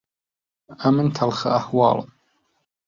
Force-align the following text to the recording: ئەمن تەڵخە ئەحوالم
ئەمن 0.79 1.07
تەڵخە 1.17 1.49
ئەحوالم 1.57 2.09